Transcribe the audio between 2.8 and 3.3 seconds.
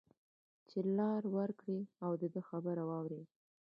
واوري